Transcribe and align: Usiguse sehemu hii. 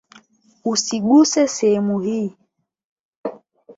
Usiguse 0.71 1.41
sehemu 1.55 1.97
hii. 2.05 2.29